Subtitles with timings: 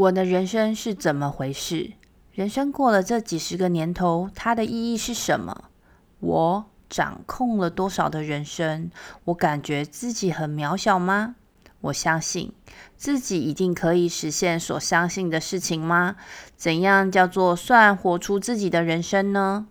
[0.00, 1.92] 我的人生是怎么回事？
[2.32, 5.64] 人生过了这几十个年头，它的意义是什么？
[6.20, 8.90] 我掌控了多少的人生？
[9.24, 11.34] 我感觉自己很渺小吗？
[11.82, 12.50] 我相信
[12.96, 16.16] 自己一定可以实现所相信的事情吗？
[16.56, 19.66] 怎样叫做算活出自己的人生呢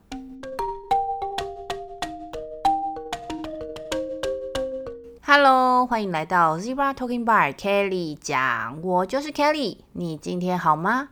[5.86, 11.09] 欢迎来到 Zebra Talking Bar，Kelly 讲，我就是 Kelly，你今天好吗？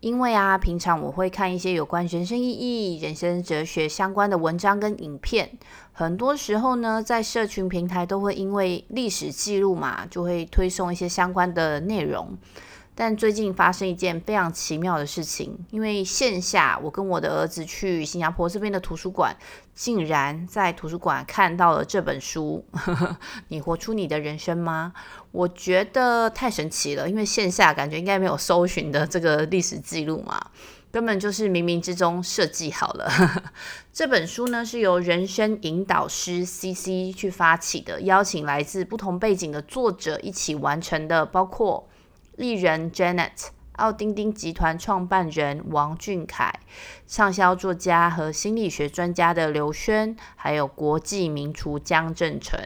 [0.00, 5.50] 因为啊，平常我会看一些有关人生意义、人生哲学相关的文章跟影片。
[5.92, 12.36] 很多时候呢，在社群平台都会因为历史记录嘛，就会推送一些相关的内容。
[12.98, 19.36] 但最近发生一件非常奇妙的事情，因为线下我跟我的儿子去新加坡这边的图书馆，
[19.74, 22.64] 竟然在图书馆看到了这本书。
[23.48, 24.94] 你活出你的人生吗？
[25.30, 30.40] 我觉得太神奇了，因为线下感觉应该没有搜寻的这个历史记录嘛，
[30.90, 33.12] 根本就是冥冥之中设计好了。
[33.92, 41.86] 这本书呢是由人生引导师 CC 去发起的，邀请来自不同背景的作者一起完成的，包括。
[42.36, 46.52] 丽人 Janet、奥丁丁集团创办人王俊凯、
[47.06, 52.60] 畅销作家和心理学专家的刘轩，还有国际名厨江振成。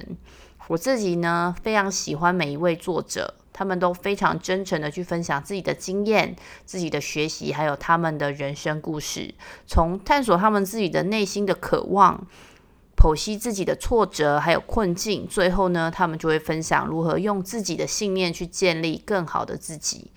[0.67, 9.35] 我自己呢，非常喜欢每一位作者，他们都非常真诚的去分享自己的经验、自己的学习，还有他们的人生故事，
[9.67, 12.27] 从探索他们自己的内心的渴望。
[13.01, 20.11] 剖析自己的挫折还有困境，最后呢，他们就会分享如何用自己的信念去建立更好的自己。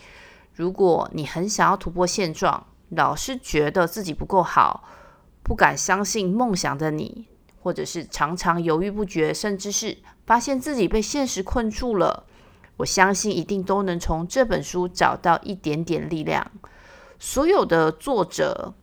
[0.53, 4.83] 如果你很想要突破现状，老是觉得自己不够好，
[5.41, 7.25] 不敢相信梦想的你，
[7.61, 12.25] 或者是常常犹豫不决，甚至是发现自己被现实困住了，
[12.75, 16.51] 我相信一定都能从这本书找到一点点力量。
[17.17, 18.73] 所有的作者。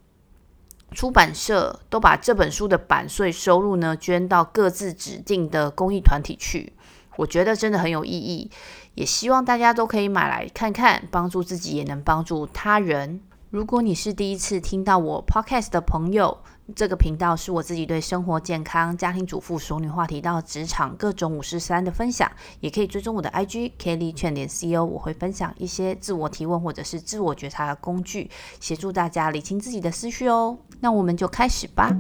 [0.93, 6.73] 出版社都把这本书的版税收入呢，捐到各自指定的公益团体去，
[7.17, 8.51] 我觉得真的很有意义，
[8.95, 13.21] 也希望大家都可以买来看看，帮助自己也能帮助他人。
[13.51, 16.39] 如果你是第一次听到我 podcast 的朋友，
[16.75, 28.31] 这个频道是我自己对生活健康、家庭主妇、熟女话题到职场各种五四三的分享，也可以追踪我的 IG Kelly 劝点 CO，我会分享一些自我提问或者是自我觉察的工具，
[28.61, 30.59] 协助大家理清自己的思绪哦。
[30.81, 31.91] 那我们就开始吧。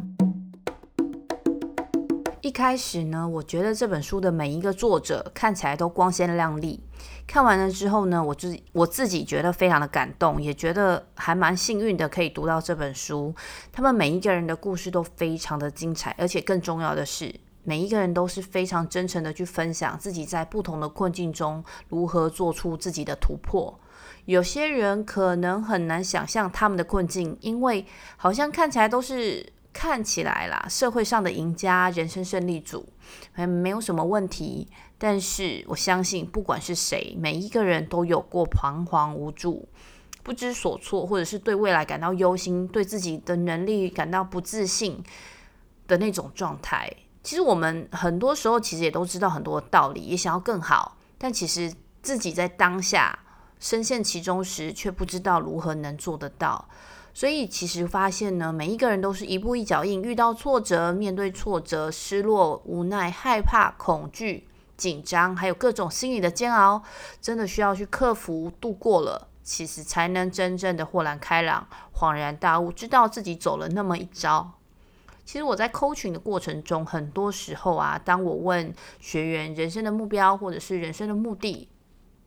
[2.50, 6.80] 一开始呢，我觉得这本书的每一个作者看起来都光鲜亮丽。
[7.24, 13.32] 看完了之后呢，我自我自己觉得非常的感动，也觉得还蛮幸运的，可以读到这本书。
[13.70, 23.78] 他们每一个人的故事都非常的精彩，而且更重要的是，每一个人都是非常真诚的去分享自己在不同的困境中如何做出自己的突破。
[24.24, 29.52] 有些人可能很难想象他们的困境，因为好像看起来都是。
[29.72, 32.88] 看起来啦，社会上的赢家、人生胜利组，
[33.32, 34.68] 还没有什么问题。
[34.98, 39.66] 但是我相信，不管是谁，每一个人都有过彷徨无助、
[40.22, 45.02] 不知所措，或者是对未来感到忧心、对自己的能力感到不自信
[45.86, 46.92] 的那种状态。
[47.22, 51.72] 其实我们很多时候其实也都知道很多道理，也想要更好，但其实
[52.02, 53.18] 自己在当下
[53.58, 56.68] 深陷其中时，却不知道如何能做得到。
[57.12, 66.82] 所以其实发现呢，每一个人都是一步一脚印，遇到挫折，面对挫折，失落、无奈、害怕、恐惧、紧张，还有各种心理的煎熬，
[67.20, 74.52] 真的需要去克服、度过了，其实才能真正的豁然开朗、恍然大悟，知道自己走了那么一遭。
[75.24, 81.68] 其实我在 coaching 的过程中，很多时候啊，当我问学员人生的目标或者是人生的目的，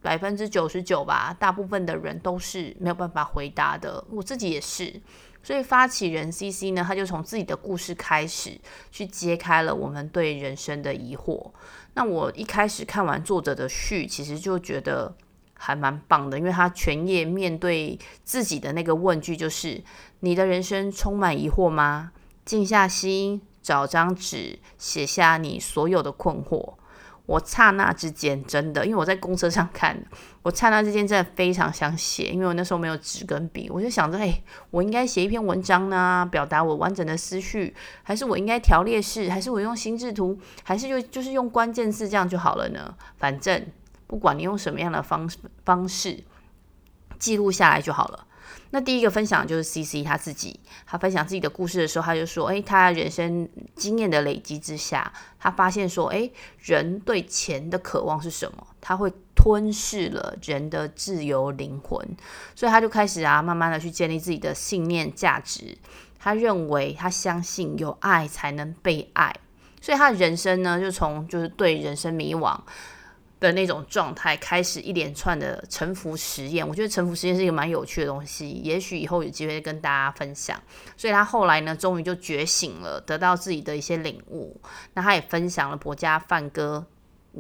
[0.04, 5.02] 百分之九十九吧，大部分的人都是没有办法回答的，我自己也是。
[5.42, 8.60] 所以发起人 CC 呢，他就从自己的故事开始，
[8.92, 11.52] 去揭开了我们对人生的疑惑。
[11.96, 15.16] 那我一开始看完作者的序，其实就觉得
[15.54, 19.84] 还蛮棒的，因为他全页面对自己的那个问句就是：
[20.22, 22.12] 你的人生充满疑惑吗？
[22.46, 26.76] 静下心，找张纸，写下你所有的困惑。
[27.26, 29.98] 我刹那之间真的，因为我在公车上看，
[30.42, 37.74] 我刹那之间真的非常想写，因为我那时候没有纸跟笔，我就想着，哎，我应该写一篇文章呢，表达我完整的思绪，
[38.04, 42.94] 还是我应该条列式，还是我用心智图，还是就就是用关键字这样就好了呢？
[43.18, 43.66] 反正
[44.06, 46.22] 不管你用什么样的方式方式
[47.18, 48.28] 记录下来就好了。
[48.76, 58.66] 那第一个分享就是 CC 他自己，他分享自己的故事的时候，他就说：“诶，他人生经验的累积之下，他发现说，诶，人对钱的渴望是什么？
[58.82, 62.04] 他会吞噬了人的自由灵魂，
[62.56, 65.78] 所以他就开始啊，慢慢的去建立自己的信念价值。
[66.18, 69.36] 他认为，他相信有爱才能被爱，
[69.82, 72.60] 所以他的人生呢，就从就是对人生迷惘
[73.44, 80.58] 的那种状态开始一连串的沉浮实验，我觉得沉浮实验是一个蛮有趣的东西，也许以后有机会跟大家分享。
[80.96, 84.60] 所以他后来呢，终于就觉醒了，得到自己的一些领悟。
[84.94, 86.88] 那他也分享了《伯家梵歌》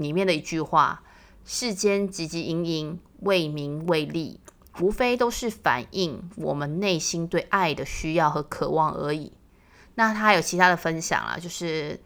[0.01, 1.01] 里面的一句话
[1.45, 4.41] ：“世间汲汲营营，为名为利，
[4.79, 9.31] 无非都是反映我们内心对爱的需要和渴望而已。”
[9.95, 11.97] 那他还有其他的分享啦，就是。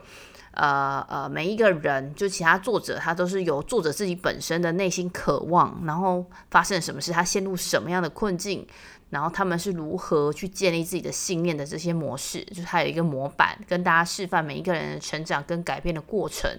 [0.57, 8.65] 呃呃，每一个人，就其他作者，他都是由作者自己本身的内心渴望，然后发生什么事，他陷入什么样的困境，
[9.11, 16.49] 然后他们是如何去建立自己的信念的这些模式，就是他有一个模板，跟大家示范每一个人的成长跟改变的过程。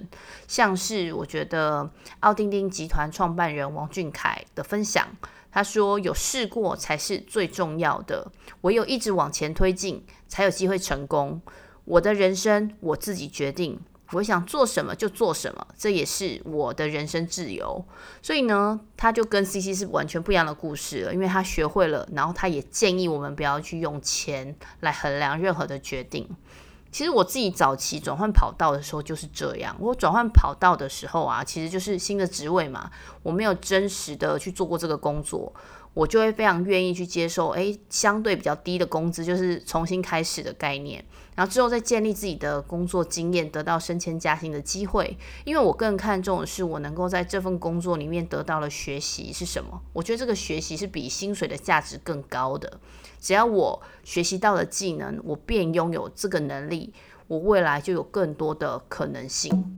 [0.47, 1.91] 像是我觉得
[2.21, 5.09] 奥丁丁集团创办人王俊凯的分享，
[5.51, 8.31] 他说：“有试过才是最重要的，
[8.61, 11.43] 唯有一直往前推进，才有机会成功。”
[11.85, 13.81] 我的人生我自己决定，
[14.13, 17.85] 我想做什么就做什么，这也是我的人生自由。
[18.23, 26.29] 所以呢，他就跟 CC 是完全不一样的故事了，因为他学会了，然后他也建议我们不要去用钱来衡量任何的决定。
[26.91, 32.91] 其实我自己早期转换跑道的时候就是这样，我转换跑道的时候啊，其实就是新的职位嘛，
[33.23, 35.53] 我没有真实的去做过这个工作。
[35.99, 41.05] 我就会非常愿意去接受，诶，相对比较低的工资，就是重新开始的概念，
[41.35, 45.19] 然后之后再建立自己的工作经验，得到升迁加薪的机会。
[45.45, 49.83] 因为我更看重的是，我能够在这份工作里面得到的学习是什么？
[49.93, 52.79] 我觉得这个学习是比薪水的价值更高的。
[53.19, 56.95] 只要我学习到了技能，我便拥有这个能力，
[57.27, 59.77] 我未来就有更多的可能性。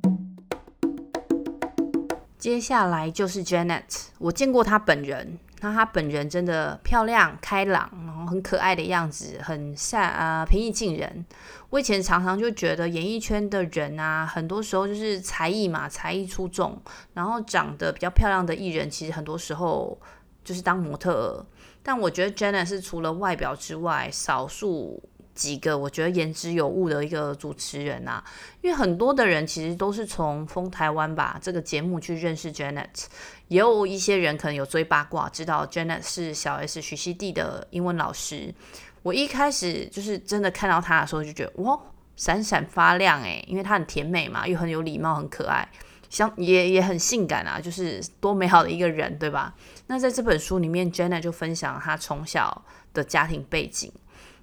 [2.37, 5.39] 接下来就是 Janet，我见过她本人。
[5.61, 11.25] 那她本人真的漂亮、开朗，然后很可爱的样子，很善啊、平易近人。
[11.71, 16.81] 我以前常常就觉得演艺圈的人啊，很多时候就是才艺嘛，才艺出众，
[17.15, 19.97] 然后长得比较漂亮的艺人，其实很多时候
[20.43, 21.47] 就是当模特。
[21.83, 25.03] 但我觉得 Jenna 是除了外表之外，少数。
[25.41, 28.23] 几个我觉得言之有物的一个主持人啊，
[28.61, 33.07] 因为很多的人其实都是从《疯台湾》吧这个节目去认识 Janet，
[33.49, 38.55] 也有一些人可能有追八卦，知道 Janet 是小 S 徐熙娣的英文老师。
[39.03, 41.81] 我一开始就是真的看到她的时候就觉得哇，
[42.17, 45.67] 闪闪发亮诶，因为她很甜美嘛，又很有礼貌，很可爱，
[46.11, 49.55] 像也也很性感啊，就是多美好的一个人，对吧？
[49.87, 53.91] 那在这本书里面，Janet 就分享她从小的家庭背景。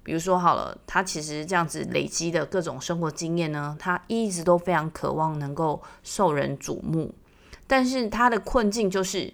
[0.08, 7.14] 比如说好了，他其实这样子累积的各种生活经验呢，他一直都非常渴望能够受人瞩目，
[7.66, 9.30] 但是他的困境就是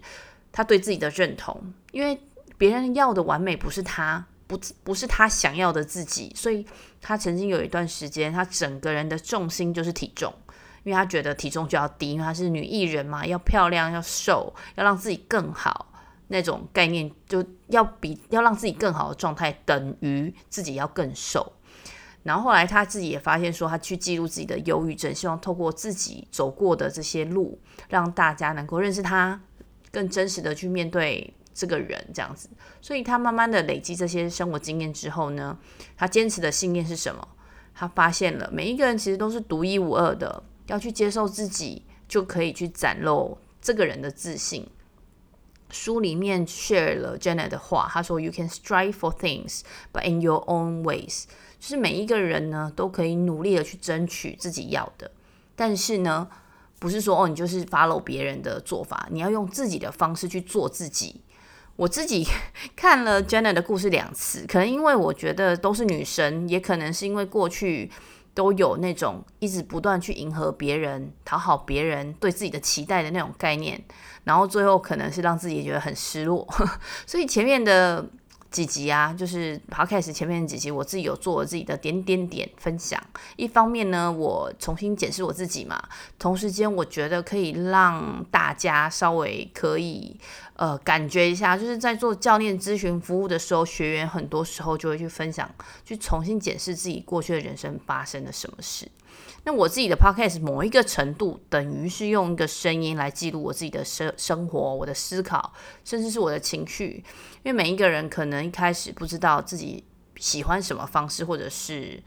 [0.50, 2.20] 他对自己的认同，因为
[2.58, 6.66] 别人要的完美不是他，不不是他想要的自己，所以
[7.00, 10.34] 他曾经有一段时间，他整个人的重心就是体重，
[10.82, 15.92] 因为他觉得体重就要低，因为他是女艺人嘛，要漂亮，要瘦，要让自己更好。
[16.28, 21.52] 那种概念就要比要让自己更好的状态等于自己要更瘦，
[22.22, 29.40] 然后后来他自己也发现说，他去记录自己的忧郁症，希望透过自己走过的这些路，让大家能够认识他，
[29.92, 32.48] 更真实的去面对这个人这样子。
[32.80, 35.58] 所以他慢慢的累积这些生活经验之后呢，
[35.96, 37.28] 他坚持的信念是什么？
[37.74, 44.66] 他发现了每一个人其实都是独一无二的，要去接受自己，就可以去展露这个人的自信。
[45.70, 49.60] 书里面 share 了 Jenna 的话，他说：“You can strive for things,
[49.92, 51.24] but in your own ways。”
[51.58, 55.10] 就是每一个人呢，都可以努力的去争取自己要的，
[55.56, 56.28] 但是呢，
[56.78, 61.22] 不是说哦，你就是 follow 别人的做法，你要用自己的方式去做自己。
[61.76, 62.26] 我自己
[62.76, 67.90] 看了 Jenna 的故事两次，可能因为我觉得都是女生，也可能是因为过去。
[68.36, 73.80] 都有那种一直不断去迎合别人、讨好别人对自己的期待的那种概念，
[74.24, 76.46] 然后最后可能是让自己觉得很失落，
[77.06, 78.04] 所以前面的。
[78.54, 83.02] 几集啊，就是 Podcast 前面几集，我自己有做我自己的点点点分享。
[83.34, 85.82] 一方面呢，我重新检视我自己嘛，
[86.20, 90.16] 同时间我觉得可以让大家稍微可以
[90.54, 95.52] 呃感觉一下，就是在做教练咨询服务的时候，学员很多时候就会去分享，
[95.84, 98.86] 去重新检视自己过去的人生发生了什么事。
[99.46, 105.52] 那我自己的 podcast 某一个程度等于是用一个声音来记录我自己的生生活、我的思考，
[105.84, 107.04] 甚至是我的情绪。
[107.42, 109.84] 因为每一个人可能一开始不知道自己
[110.16, 112.02] 喜欢什么方式，或者是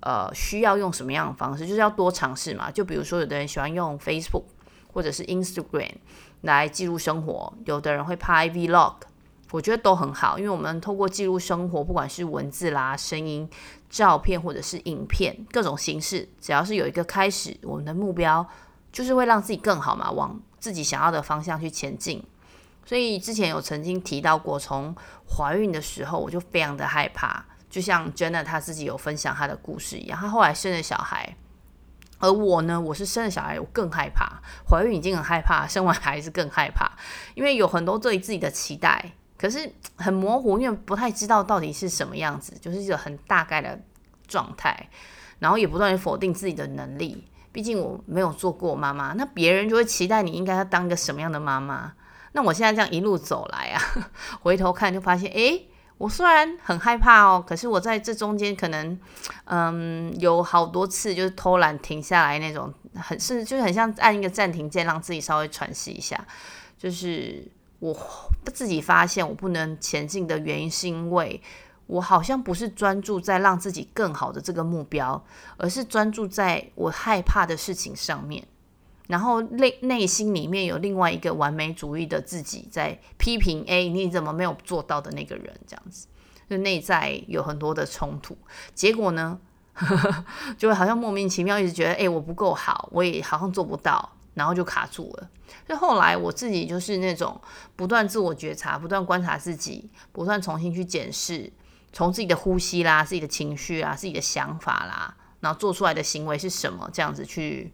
[0.00, 2.70] 呃需要用什么样的方式，就是要多尝试嘛。
[2.70, 4.44] 就比如说，有的人喜欢用 Facebook，
[4.92, 5.92] 或者是 Instagram
[6.40, 8.94] 来记录生活，有的人会拍 Vlog，
[9.50, 13.46] 我觉得都很好，因为我们透过记录生活，不管是文字啦、声音、
[13.90, 18.48] 照片或者是影片，各种形式，只要是有一个开始，我们的目标
[18.92, 22.24] 就是会让自己更好嘛，往自己想要的方向去前进。
[22.86, 24.94] 所以之前有曾经提到过，从
[25.28, 31.36] 怀孕的时候我就非常的害怕，就像 Jenna 她自己有分享她的故事一样，她后来生了小孩。
[32.18, 34.40] 而我呢，我是生了小孩，我更害怕。
[34.68, 36.90] 怀孕已经很害怕，生完孩子更害怕，
[37.34, 43.80] 因为有很多对自己的期待，可是很模糊，因为不太知道到底是什么样子，就是一个很大概的
[44.28, 44.88] 状态，
[45.38, 47.26] 然后也不断的否定自己的能力。
[47.50, 51.94] 毕竟我没有做过妈妈，那别人就会期待你应该要当一个什么样的妈妈？
[52.32, 53.80] 那我现在这样一路走来啊，
[54.42, 55.66] 回头看就发现，诶。
[55.98, 58.98] 我虽然很害怕哦，可是我在这中间可能，
[59.44, 66.18] 嗯，有好多次就是偷懒停下来那种，很是就是很像按一个暂停键，让自己稍微喘息一下。
[66.78, 67.46] 就是
[67.80, 67.96] 我
[68.54, 71.42] 自己发现我不能前进的原因，是因为
[71.86, 75.22] 我好像不是专注在让自己更好的这个目标，
[75.56, 78.46] 而是专注在我害怕的事情上面。
[79.08, 85.52] 然后内内心里面有另外一个完美主义的自己在批评，哎，你怎么没有做到的那个人？
[85.66, 86.06] 这样子，
[86.48, 88.38] 就内在有很多的冲突。
[88.72, 89.40] 结果呢，
[90.56, 95.30] 就会好像莫名其妙一直觉得，哎，我不够好，我也好像做不到，然后就卡住了。
[95.66, 97.38] 所以后来我自己就是那种
[97.76, 101.52] 不断自我觉察，不断观察自己，不断重新去检视，
[101.92, 107.72] 从自己的呼吸啦、自己的情绪啊、自己的想法啦，然后做出来的行为是什么，这样子去。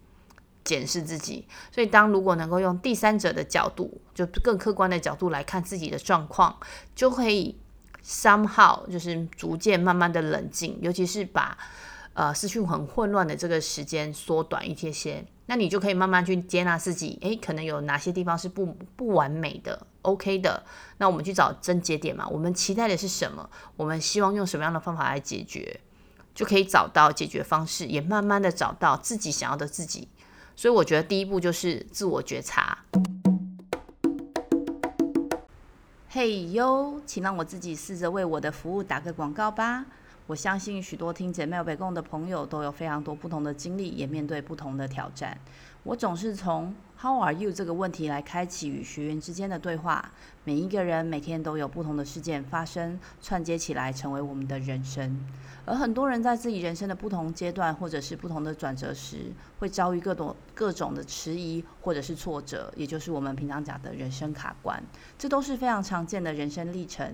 [0.63, 6.59] 检视自己，所以当如果能够用第三者的角度，就更客观的角度来看自己的状况，
[6.93, 7.57] 就可以
[8.03, 11.57] somehow 就是逐渐慢慢的冷静，尤其是把
[12.15, 18.65] 呃思绪很混乱的这个时间缩短一些些，那你就可以慢慢去接纳自己，诶，可能有哪些地方是不
[18.97, 20.61] 不完美的，OK 的，
[20.97, 23.49] 那我们去找症结点嘛，我们期待的是什么？
[23.77, 25.79] 我们希望用什么样的方法来解决，
[26.35, 30.09] 就可以找到解决方式，也慢慢的找到自己想要的自己。
[30.55, 32.79] 所以我觉得第一步就是自我觉察。
[36.09, 39.85] 嘿哟，请让我自己试着为我的服务打个广告吧。
[40.27, 45.37] 我相信许多听姐妹北共的朋友都有非常多不同的经历，也面对不同的挑战。
[45.83, 50.11] 我总是从 How are you 这个问题来开启与学员之间的对话。
[50.43, 55.17] 每一个人每天都有不同的事件发生，串接起来成为我们的人生。
[55.65, 64.83] 而很多人在自己人生的不同阶段，或者是不同的转折时，会遭遇各种各种的迟疑或者是挫折，也就是我们平常讲的人生卡关。
[65.17, 67.13] 这都是非常常见的人生历程。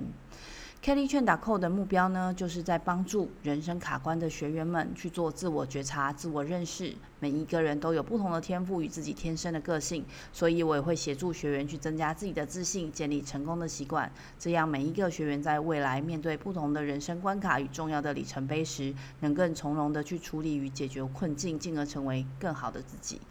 [0.84, 6.94] Kelly Chen.co 的目标呢，就是在帮助人生卡关的学员们去做自我觉察、自我认识。
[7.22, 14.12] 每一个人都有不同的天赋与自己天生的个性，所以我也会协助学员去增加自己的自信，建立成功的习惯。
[14.38, 23.22] 这样每一个学员在未来面对不同的人生关卡与重要的里程碑时，能更从容的去处理与解决困境，进而成为更好的自己。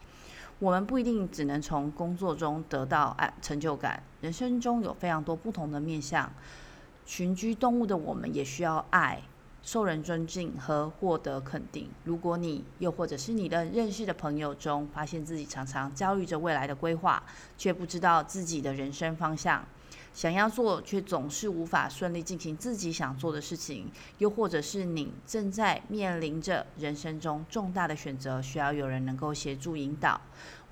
[0.59, 6.33] 我们不一定只能从工作中得到成就感，人生中有非常多不同的面向。
[7.05, 9.23] 群居动物的我们也需要爱、
[9.63, 11.89] 受人尊敬和获得肯定。
[12.05, 17.23] 如果你又或者是你的认识的朋友中，发现自己常常焦虑着未来的规划，
[17.59, 19.65] 却不知道自己的人生方向，
[20.15, 30.21] 想要做却总是无法顺利进行自己想做的事情，又或者是你正在面临着人生中重大的选择，需要有人能够协助引导。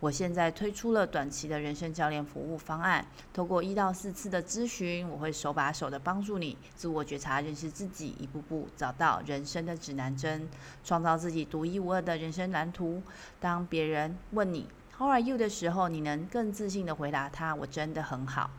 [0.00, 10.49] 我现在推出了短期的人生教练服务方案，透过一到四次的咨询，我会手把手的帮助你自我觉察、认识自己，一步步找到人生的指南针，
[10.83, 13.02] 创造自己独一无二的人生蓝图。
[13.38, 14.66] 当别人问你
[14.97, 18.50] “How are you” 的时候，你能更自信的回答他：“我真的很好。”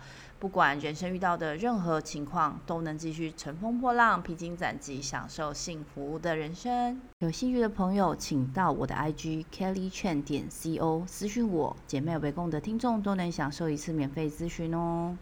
[0.41, 6.99] 不管人生遇到的任何情况，都能继续乘风破浪、披荆斩棘，享受幸福的人生。
[7.19, 11.75] 有兴趣的朋友，请到我的 IG Kelly Chen 点 CO 私讯我。
[11.85, 15.15] 姐妹围攻的听众都能享受一次免费咨询哦。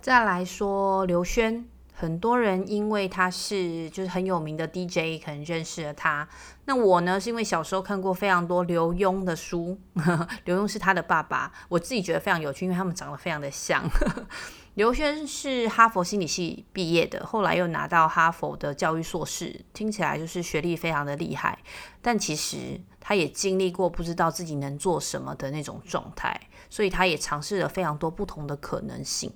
[0.00, 1.71] 再来说刘轩。
[2.02, 6.28] 很多人因为他是就是很有名的 DJ，可能认识了他。
[6.64, 9.78] 那我呢，是因为小时候看过非常多刘墉的书，
[10.44, 13.88] 刘墉是他的爸爸，我自己觉得非常有趣，因为他们长得非常的像。
[14.74, 21.56] 刘轩是哈佛心理系毕业的，后来又拿到哈佛的教育硕士，听起来就是学历非常的厉害。
[22.00, 29.32] 但其实他也经历过不知道自己能做什么的那种状态，所以他也尝试了非常多不同的可能性。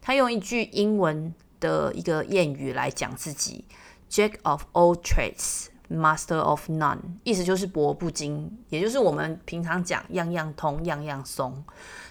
[0.00, 3.64] 他用一句英文的一个谚语来讲自己
[4.10, 11.64] ，Jack of all trades，Master of None，意思就是博不精，也就是我们平常讲样样通，样样松。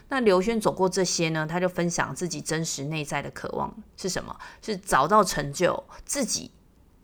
[0.10, 4.36] 那刘轩走过这些呢，他就分享自己真实内在的渴望是什么？
[4.62, 6.52] 是找到成就自己，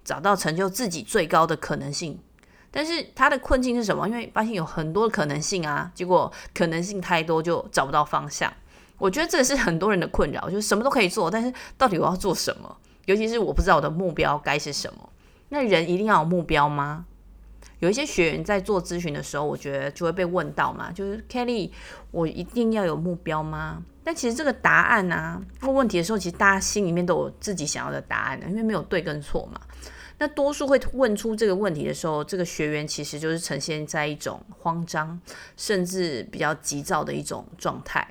[0.04, 2.20] 找到成就自己最高的可能性。
[2.70, 4.08] 但是他的困境是什么？
[4.08, 8.54] 因为发现有很多可能性啊，结果可能性太多，就找不到方向。
[9.02, 12.78] 我觉得这是很多人的困扰，就是什么都可以做，但是到底我要做什么？
[13.06, 15.10] 尤其是我不知道我的目标该是什么。
[15.50, 17.06] 那人一定要有目标吗？
[17.80, 21.72] 有一些学员在做咨询的时候，我觉得就会被问到嘛，就是 Kelly，
[22.12, 23.82] 我一定要有目标吗？
[24.04, 29.60] 但其实这个答案啊，问问题的时候，其实大家心里面都有自己想要的答案的，因为没有对跟错嘛。
[30.20, 35.20] 那多数会问出这个问题的时候，这个学员其实就是呈现在一种慌张，
[35.58, 38.08] 甚至比较急躁的一种状态。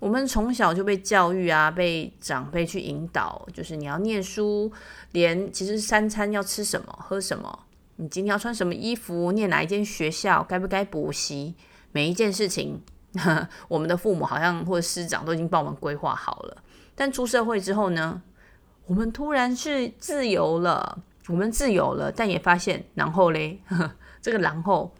[0.00, 4.72] 我们从小就被教育啊，被长辈去引导，就是你要念书，
[5.12, 7.66] 连其实三餐要吃什么、喝什么，
[7.96, 11.54] 你今天要穿什么衣服，念哪一间学校，该不该补习，
[11.92, 12.80] 每一件事情，
[13.68, 16.56] 我们的父母好像或者师长都已经帮我们规划好了。
[16.94, 18.22] 但出社会之后呢，
[18.86, 23.60] 我们突然是自由了，我们自由了，但也发现然后嘞，
[24.22, 24.90] 这个然后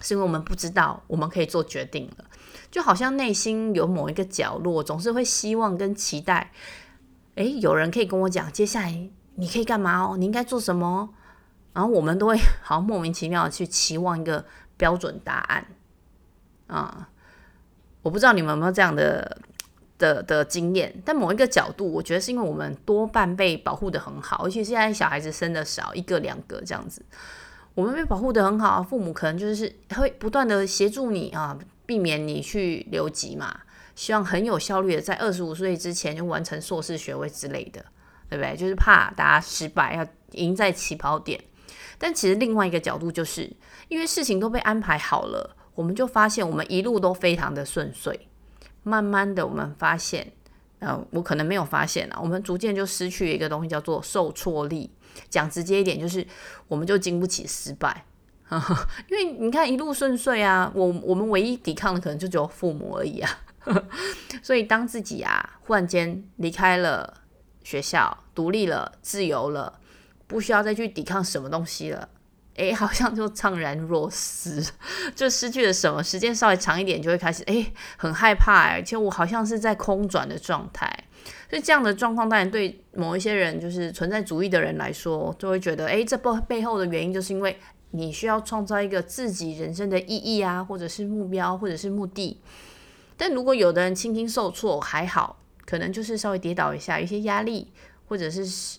[0.00, 2.24] 是因为我们不知道我们可以做决定了。
[2.72, 6.50] 就好像内心有某一个角落，总是会希望跟期待，
[7.34, 10.16] 诶，有人可以跟我讲，接下来你可以干嘛哦？
[10.16, 11.10] 你应该做什么？
[11.74, 14.44] 然后我们都会好像莫名其妙的去期望一个
[14.76, 15.66] 标准答案
[16.66, 17.08] 啊！
[18.02, 19.38] 我不知道你们有没有这样的
[19.98, 27.04] 的的经验，但某一个角度，我觉得是因为我们多半被保护得很好，而且现在小孩子生的少，一个两个这样子，
[27.74, 31.58] 我们被保护得很好，父母可能就是会不断的协助你啊。
[31.92, 33.60] 避免你去留级嘛，
[33.94, 37.84] 希望很有效率的在二十五岁之前就完成硕士学位之类的，
[38.30, 38.56] 对不对？
[38.56, 41.38] 就是怕大家失败，要赢在起跑点。
[41.98, 43.52] 但其实另外一个角度就是，
[43.88, 48.26] 因为事情都被安排好了，我们就发现我们一路都非常的顺遂。
[48.82, 50.32] 慢慢的，我们发现，
[50.78, 54.90] 呃，我可能没有发现啊，我们逐渐就失去一个东西，叫做受挫力。
[55.28, 56.26] 讲直接一点，就是
[56.68, 58.06] 我们就经不起失败。
[59.08, 63.38] 因为你看一路顺遂啊，我我们唯一抵抗的可能就只有父母而已啊。
[64.42, 67.14] 所以当自己啊忽然间离开了
[67.62, 69.78] 学校，独立了，自由了，
[70.26, 72.08] 不需要再去抵抗什么东西了，
[72.56, 74.60] 诶，好像就怅然若失，
[75.14, 76.02] 就失去了什么。
[76.02, 80.92] 时间稍微长一点，就会开始诶，很害怕，而且我好像是在空转的状态。
[81.48, 87.56] 所以这样的状况，当然对某一些人，就是存在主义的人来说，就会觉得，诶，这背背后的原因就是因为。
[87.92, 92.40] 你需要创造一个自己人生的意义啊，或者是目标，或者是目的。
[93.16, 97.72] 但如果有的人轻轻受挫还好，可能就是稍微跌倒一下，一些压力，
[98.08, 98.78] 或者是……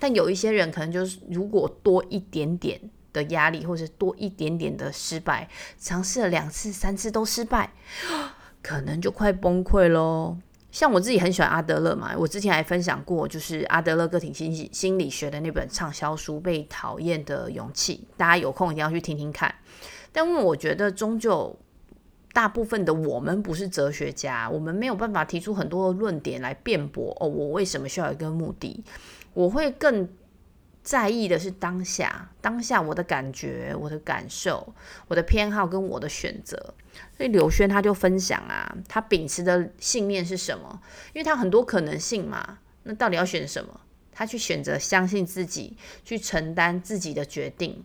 [0.00, 2.80] 但有一些人可能就是，如果多一点点
[3.12, 7.72] 的压力，或者多一点点的失败，尝试了两次、三次都失败，
[8.60, 10.38] 可能就快崩溃喽。
[10.74, 19.54] 像我自己很喜欢阿德勒嘛，我之前还分享过，就是阿德勒个体心理心理学的那本畅销书《被讨厌的勇气》，大家有空一定要去听听看。
[20.10, 21.56] 但因为我觉得，终究
[22.32, 28.82] 大部分的我们不是哲学家，我们没有办法提出很多的论点来辩驳哦，我为什么需要一个目的？
[29.32, 30.08] 我会更。
[30.84, 34.74] 在意的是当下，当下我的感觉、我的感受、
[35.08, 36.74] 我的偏好跟我的选择。
[37.16, 40.80] 所以刘轩他就分享啊，他秉持的信念是什么？
[41.14, 43.80] 因为他很多可能性嘛，那到底要选什么？
[44.12, 47.82] 他去选择相信自己，去承担自己的决定。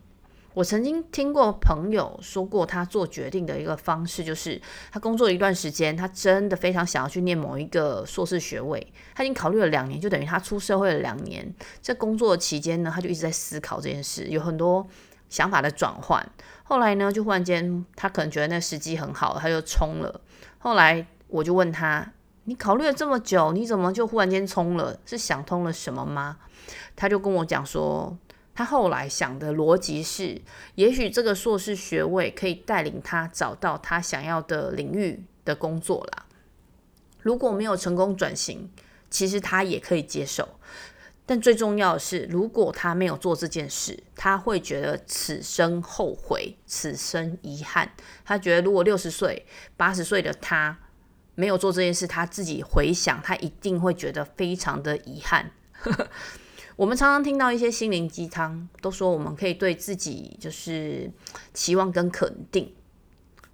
[0.56, 4.60] 我曾经听过朋友说过，他做决定的一个方式，就是
[4.92, 8.86] 他工作一段时间，他真的非常想要去念某一个硕士学位。
[9.14, 11.54] 他已经考虑了两年，就等于他出社会了两年。
[11.82, 14.86] 在工作期间呢，他就一直在思考这件事，有很多
[15.30, 16.28] 想法的转换。
[16.64, 20.20] 后来呢，就忽然间他可能觉得那时机很好，他就冲了。
[20.58, 22.12] 后来我就问他
[22.46, 25.00] ：“你考虑了这么久，你怎么就忽然间冲了？
[25.06, 26.38] 是想通了什么吗？”
[26.98, 28.18] 他就跟我讲说。
[28.60, 30.42] 他后来想的逻辑是，
[30.76, 36.26] 也许这个硕士学位可以带领他找到他想要的领域的工作啦。
[37.22, 38.70] 如果没有成功转型，
[39.10, 40.60] 其实他也可以接受。
[41.26, 47.90] 但最重要的是，如果他没有做这件事，他会觉得此生后悔，此生遗憾。
[48.26, 49.46] 他觉得如果六十岁、
[49.78, 50.78] 八十岁的他
[51.36, 55.50] 没有做这件事，他自己回想，他一定会觉得非常的遗憾。
[56.80, 61.12] 我们常常听到一些心灵鸡汤，都说我们可以对自己就是
[61.54, 62.74] 期望跟肯定，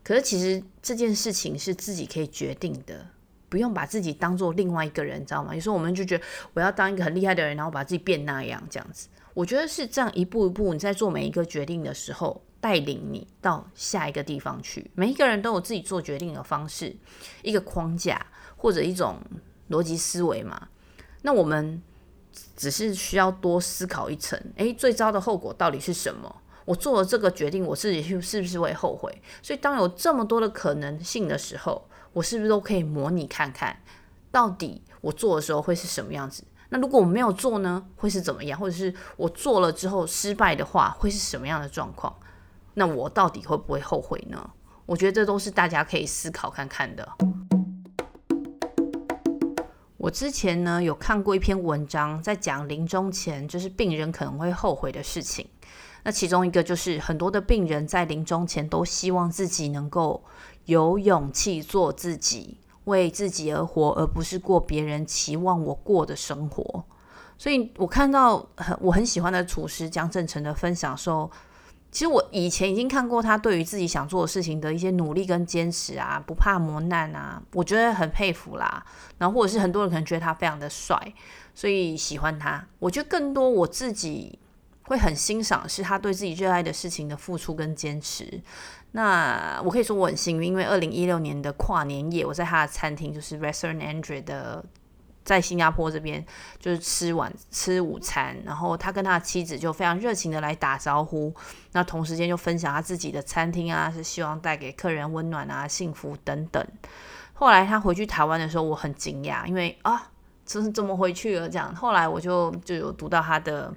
[0.04, 3.04] 可是其实这件事情是自己可以决定的，
[3.50, 5.56] 不用把自己当做另外一个人，知道吗？
[5.56, 9.08] 有时候我们就觉得我要当一个很厉害的人，然后把自己变那样这样子。
[9.34, 14.92] 我觉得是这样一步一步，你在做每一个决定的时候，带领你到下一个地方去。
[14.94, 16.96] 每一个人都有自己做决定的方式，
[17.42, 18.24] 一个框架
[18.56, 19.18] 或者一种
[19.72, 20.68] 逻辑思维嘛。
[21.24, 21.82] 那我们
[22.56, 26.34] 只是需要多思考一层，诶，最糟的后果到底是什么？
[26.66, 29.22] 我做了这个决定，我自己是不是会后悔？
[29.44, 33.78] 所以，当有这么多的可能性的时候，我是不是都可以模拟看看，
[34.32, 36.44] 到底我做的时候会是什么样子？
[36.70, 38.60] 那如果我没有做呢，会是怎么样？
[38.60, 42.16] 或者是我做了之后失败的话，会是什么样的状况？
[42.74, 44.50] 那我到底会不会后悔呢？
[44.88, 47.08] 我觉得这都是大家可以思考看看的。
[50.06, 55.48] 我之前呢有看过一篇文章，在讲临终前就是病人可能会后悔的事情。
[56.04, 60.24] 那其中一个就是很多的病人在临终前都希望自己能够
[60.66, 66.86] 有勇气做自己，为自己而活，而不是过别人期望我过的生活。
[67.40, 71.32] 所以我看到很我很喜欢的厨师江正成的分享说，
[71.96, 78.86] 其实我以前已经看过他对于自己想做的事情的一些努力跟坚持啊，不怕磨难啊，我觉得很佩服啦。
[79.18, 81.00] 然后或者是很多人可能觉得他非常的帅，
[81.54, 82.68] 所以喜欢他。
[82.80, 84.38] 我觉得更多我自己。
[84.88, 88.40] 会很欣赏是他对自己热爱的事情的付出跟坚持。
[88.92, 94.64] 那我可以说我很幸运，因为二零一六年的跨年夜，我在他的餐厅，就是 Restaurant Andre 的，
[95.26, 96.26] 在新加坡这边，
[96.58, 98.38] 就是吃晚吃午餐。
[98.46, 101.34] 然后他跟他的妻子就非常热情的来打招呼，
[101.74, 106.66] 那同时间就分享他自己的餐厅啊，是希望带给客人温暖啊、幸福等等。
[107.34, 110.10] 后来他回去台湾的时候，我很惊讶，因为啊，
[110.46, 111.50] 这是怎么回去了？
[111.50, 113.74] 这样，后来我就就有读到他的。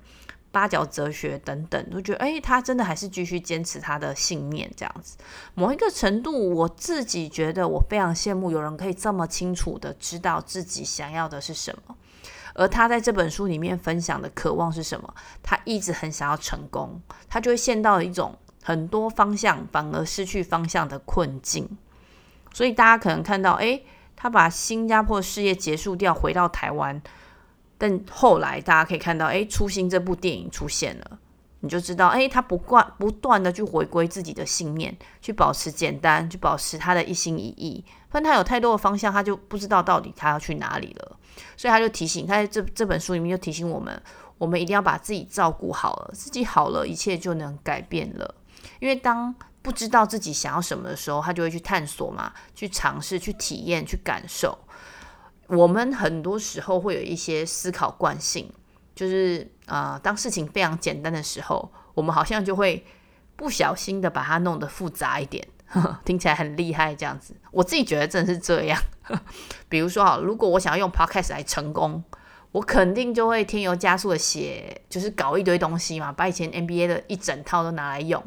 [0.58, 5.16] 八角哲学等等，都觉得哎，他真的还是继续坚持他的信念这样子。
[5.54, 11.94] 某一个程度，我自己觉得我非常羡慕有人可以这么清楚的知道自己想要的是什么。
[12.54, 15.14] 而他在这本书里面分享的渴望是什么？
[15.44, 21.78] 他一直很想要成功，他就会陷到一种很多方向反而失去方向的困境。
[22.52, 23.80] 所以大家可能看到，哎，
[24.16, 27.00] 他把新加坡事业结束掉，回到台湾。
[27.78, 31.18] 但后来大家可以看到，哎，《初心》这部电影出现了，
[31.60, 37.84] 你就知道，哎，他不惯不断的去回归自己的信念，去保持简单，去保持他的一心一意。
[38.10, 41.16] 不然他有太多的方向，他就不知道到底他要去哪里了。
[41.56, 44.02] 所以他就提醒，他在这这本书里面就提醒我们，
[44.38, 48.34] 我们一定要把自己照顾好了，自己好了，一切就能改变了。
[48.80, 54.56] 因为当不知道自己想要什么的时候，他就会去探索嘛，去尝试，去体验，去感受。
[55.48, 58.50] 我们很多时候会有一些思考惯性，
[58.94, 62.84] 就是啊、呃，当事情非常简单的时候，我们好像就会
[63.34, 67.34] 不小心的把它弄得复杂一点，呵呵，听起来很厉害这样子。
[67.50, 68.80] 我自己觉得真的是这样。
[69.68, 72.04] 比如说啊，如果我想要用 Podcast 来成功，
[72.52, 78.22] 我肯定就会添油加醋的写，就是搞一堆东西嘛，把以前 MBA 的一整套都拿来用。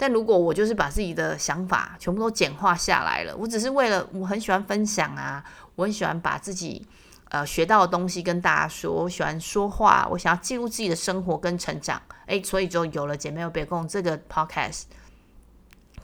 [0.00, 5.44] 但如果我就是把自己的想法全部都简化下来了，我只是为了我很喜欢分享啊。
[5.76, 6.86] 我很喜欢把自己
[7.28, 14.84] 呃学到的东西跟大家说，我喜欢说话，我想要记录自己的生活跟成长，诶，所以就有了姐妹有别共这个 podcast。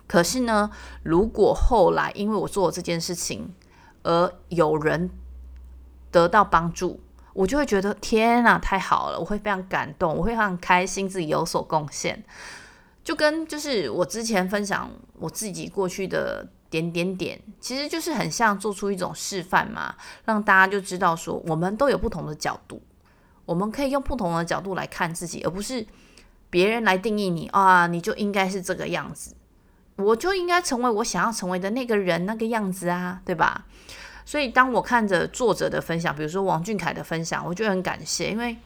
[0.07, 0.71] 可是呢，
[1.03, 3.55] 如果后来因为我做了这件事情，
[4.03, 5.09] 而有人
[6.11, 7.01] 得到帮助，
[7.33, 12.23] 我就会觉得天哪，太好了，我会非常感动，我会非常开心自己有所贡献。
[13.07, 16.47] 就跟就是我之前分享我自己过去的。
[16.69, 22.83] 点点点，其实就是很像做出一种示范嘛，让大家就知道说，我们都有不同的角度，
[23.45, 25.87] 我们可以用不同的角度来看自己，而不是
[26.51, 29.37] 别人来定义你啊，你就应该是这个样子，
[29.95, 33.65] 我就应该成为我想要成为的那个人那个样子啊，对吧？
[34.25, 38.57] 所以当我看着作者的分享，比如说王俊凯的分享，我就很感谢，因为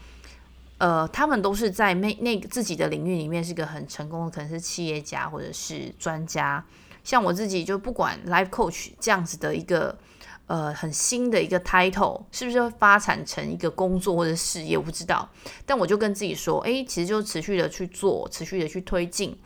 [0.81, 6.65] 呃，他们都是在那那个自己的领域里面是个很成功的，可能是企业家或者是专家。
[7.05, 9.99] 像我自己就不管 life coach 这样子的一个
[10.47, 15.29] 呃很新的一个 title 是不是会发展成一个工作或者事业，我不知道。
[15.67, 19.39] 但我就跟自己说，诶，其实就持续的去做，持续的去推进，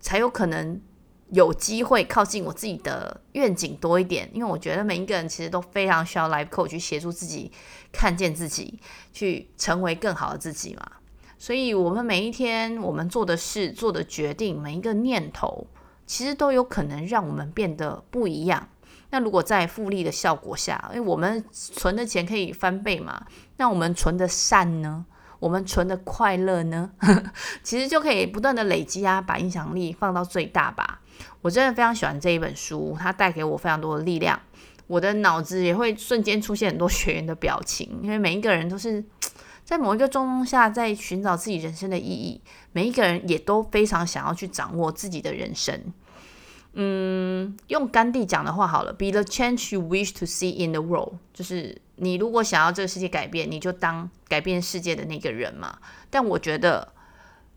[0.00, 0.80] 才有可能
[1.30, 4.28] 有机会靠近我自己的愿景多一点。
[4.32, 7.50] 因为我觉得每一个人其实都非常需要 life coach 去协助自己
[7.92, 8.78] 看见自己，
[9.12, 10.86] 去成为更好的自己嘛。
[11.38, 15.66] 所以，我们每一天我们做的事、做的决定，每一个念头。
[16.06, 18.68] 其实都有可能让我们变得不一样。
[19.10, 23.24] 那如果在复利的效果下，因为我们存的钱可以翻倍嘛，
[23.58, 25.06] 那我们存的善呢？
[25.40, 26.90] 我们存的快乐呢？
[27.64, 31.00] 其实就可以不断的累积啊，把影响力放到最大吧。
[31.42, 34.38] 我真的非常喜欢这一本书，它带给我非常多的力量。
[34.86, 39.02] 我的脑子也会瞬间出现很多学员的表情，因为每一个人都是
[39.64, 42.40] 在某一个状况下，在寻找自己人生的意义。
[42.72, 45.92] 每一个人也都非常想要去掌握自己的人生。
[46.72, 55.78] 嗯，用甘地讲的话好了，Be the change you wish to see in the world，就是你如果想要这个世界改变，你就当改变世界的那个人嘛。
[56.08, 56.92] 但我觉得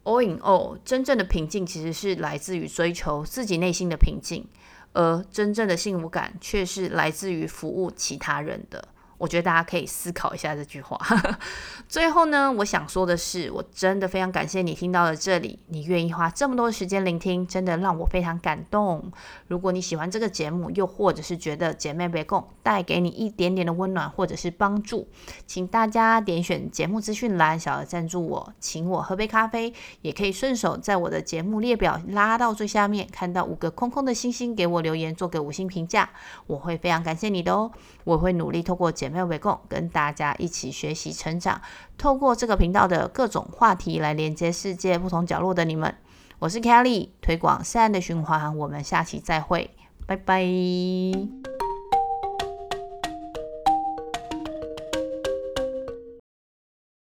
[0.03, 4.45] ，all in all，真正的平静其实是来自于追求自己内心的平静，
[4.91, 8.89] 而真正的幸福感却是来自于服务其他人的。
[9.23, 10.99] 我觉得大家可以思考一下这句话。
[11.88, 19.13] 最后呢，我想说的是，我真的非常感谢你听到了这里，你愿意花这么多时间聆听，真的让我非常感动。
[19.47, 25.07] 如果你喜欢这个节目，又或者是觉得姐妹别共带给你一点点的温暖或者是帮助，
[25.47, 36.09] 请大家点选节目资讯栏小额赞助我，请我喝杯咖啡，也可以顺手在我的节目列表拉到最下面，看到五个空空的星星，给我留言，做个五星评价，
[36.47, 37.71] 我会非常感谢你的哦。
[38.03, 39.23] 我会努力透过姐妹。
[39.23, 41.61] 围攻，跟大家一起学习成长，
[41.97, 45.95] 透过这个频道的各种话题来连接世界不同角落的你们。
[46.39, 49.69] 我是 Kelly，推广善的循环，我们下期再会，
[50.05, 51.52] 拜拜。